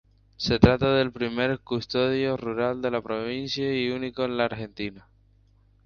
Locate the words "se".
0.35-0.57